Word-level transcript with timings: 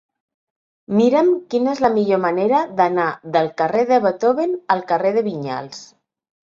Mira'm 0.99 1.29
quina 1.51 1.75
és 1.77 1.83
la 1.85 1.91
millor 1.99 2.21
manera 2.25 2.63
d'anar 2.81 3.07
del 3.39 3.53
carrer 3.63 3.87
de 3.95 4.03
Beethoven 4.09 4.61
al 4.79 4.87
carrer 4.93 5.17
de 5.23 5.29
Vinyals. 5.33 5.89